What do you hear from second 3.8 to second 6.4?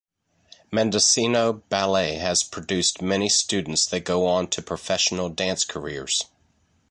that go on to professional dance careers.